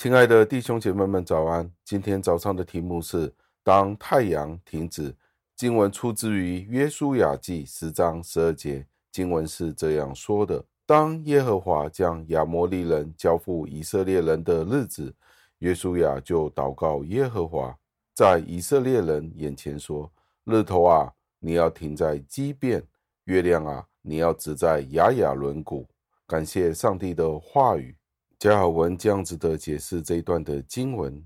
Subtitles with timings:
[0.00, 1.70] 亲爱的弟兄姐妹们，早安！
[1.84, 3.30] 今天早上的题目是
[3.62, 5.14] “当太阳停止”。
[5.54, 15.14] 经文出自于约书亚记十章十二节，经文是这样说的：“当耶和华将亚摩利人交付以色列人的日子，
[15.58, 17.76] 约书亚就祷告耶和华，
[18.14, 20.10] 在以色列人眼前说：
[20.44, 22.80] 日头啊，你要停在基遍；
[23.24, 25.86] 月亮啊，你要止在亚雅伦谷。”
[26.26, 27.94] 感谢上帝的话语。
[28.40, 31.22] 加尔文这样子的解释这一段的经文，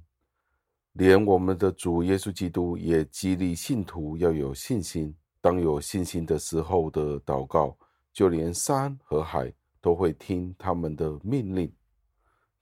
[0.94, 5.14] 连我们的主耶稣基督也激励信徒要有信心。
[5.40, 7.78] 当有信心的时候的祷告，
[8.12, 11.72] 就连山和海都会听他们的命令。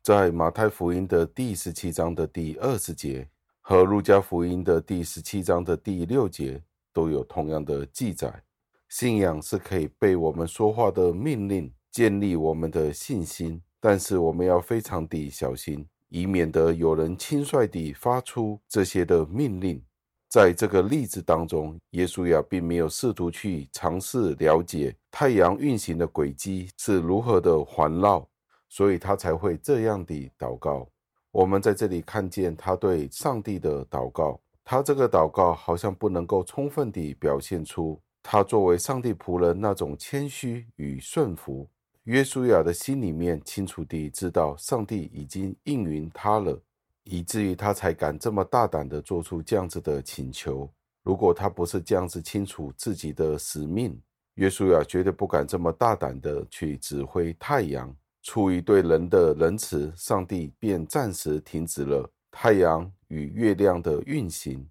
[0.02, 3.26] 在马太福音的第十七章的第二十节
[3.62, 6.62] 和路加福音的第十七章的第六节
[6.92, 8.42] 都有同样的记载。
[8.90, 13.62] 信仰是可以被我们说话的命令建立我们的信心。
[13.84, 19.82] 但是我们要非常的小心，以免得有人轻率地发出这些的命令。
[20.28, 28.24] 在这个例子当中，耶稣呀并没有试图去尝试了解太阳运行的轨迹是如何的环绕，
[28.68, 30.88] 所以他才会这样的祷告。
[31.32, 41.68] 我们在这里看见他对上帝的祷告，他这个祷告好像不能够充分地表现出他作为上帝仆人那种谦虚与顺服。
[42.04, 46.60] 约书亚的心里面清楚地知道，上帝已经应允他了，
[47.04, 50.68] 以至于他才敢这么大胆地做出这样子的请求。
[51.04, 53.96] 如果他不是这样子清楚自己的使命，
[54.34, 57.94] 约书亚绝对不敢这么大胆地去指挥太阳。
[58.24, 64.68] 出于对人的仁慈，上帝便暂时停止了太阳与月亮的运行。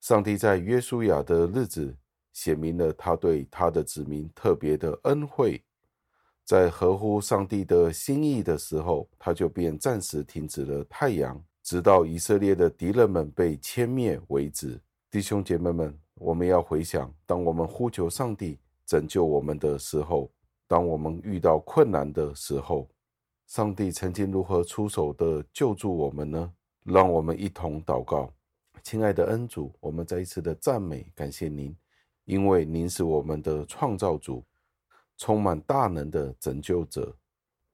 [0.00, 1.96] 上帝在约书亚的日子
[2.32, 5.62] 显明了他对他的子民特别的恩惠。
[6.44, 14.80] 在合乎上帝的心意的时候，他就便暂时停止了太阳，直到以色列的敌人们被歼灭为止。
[15.10, 20.30] 弟兄姐妹们，我们要回想，当我们呼求上帝拯救我们的时候，
[20.66, 22.88] 当我们遇到困难的时候，
[23.46, 26.52] 上帝曾经如何出手的救助我们呢？
[26.84, 28.32] 让我们一同祷告，
[28.82, 31.74] 亲爱的恩主，我们再一次的赞美感谢您，
[32.24, 34.42] 因为您是我们的创造主。
[35.16, 37.16] 充满大能的拯救者，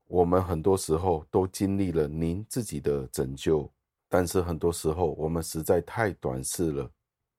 [0.07, 3.71] 我们很多时候都经历了您自己的拯救，
[4.09, 6.91] 但是很多时候我们实在太短视了，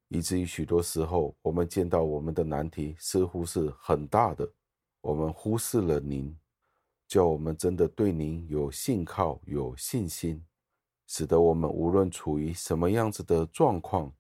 [0.08, 4.52] 以至于许多时候我们见到我们的难题似乎是很大的，
[5.02, 6.36] 我们忽视了您，
[7.08, 10.44] 叫我们真的对您有信靠、有信心，
[11.08, 14.14] 使得我们无论处于什么样子的状况，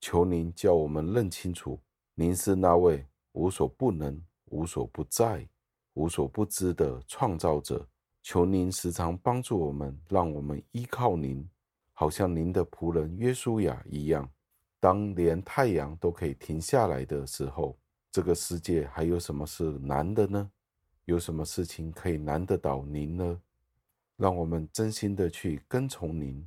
[0.00, 1.80] 求您叫我们认清楚，
[2.14, 4.20] 您是那位无所不能。
[4.52, 5.48] 无所不在、
[5.94, 7.86] 无所不知的创造者，
[8.22, 11.48] 求您时常帮助我们，让我们依靠您，
[11.92, 14.28] 好像您的仆人约书亚一样。
[14.78, 17.78] 当连太阳都可以停下来的时候，
[18.10, 20.50] 这个世界还有什么是难的呢？
[21.06, 23.40] 有什么事情可以难得倒您呢？
[24.16, 26.46] 让我们真心的去跟从您，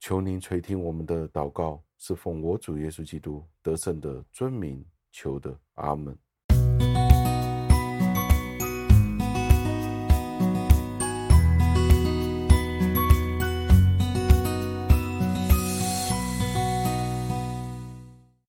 [0.00, 6.16] 求您垂听我们的祷告，是奉我主耶稣基督得胜的尊名求的，阿门。